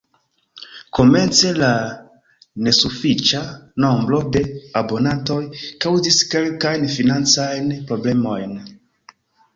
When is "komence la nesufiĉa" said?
0.99-3.43